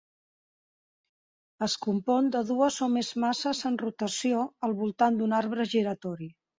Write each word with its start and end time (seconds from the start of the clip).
Es 1.67 1.75
compon 1.87 2.31
de 2.37 2.43
dues 2.53 2.79
o 2.87 2.91
més 2.97 3.13
masses 3.27 3.63
en 3.73 3.79
rotació 3.87 4.45
al 4.71 4.79
voltant 4.85 5.23
d'un 5.25 5.41
arbre 5.45 5.73
giratori. 5.79 6.37